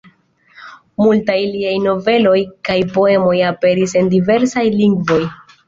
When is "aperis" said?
3.53-3.97